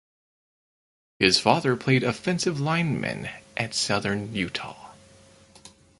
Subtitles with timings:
[1.19, 4.95] His father played offensive lineman at Southern Utah.